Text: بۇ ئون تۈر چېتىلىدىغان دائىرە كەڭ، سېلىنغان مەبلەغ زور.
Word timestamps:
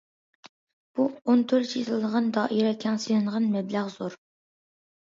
بۇ 0.99 1.05
ئون 1.27 1.43
تۈر 1.53 1.67
چېتىلىدىغان 1.73 2.33
دائىرە 2.39 2.73
كەڭ، 2.87 2.99
سېلىنغان 3.07 3.49
مەبلەغ 3.55 3.97
زور. 4.01 4.23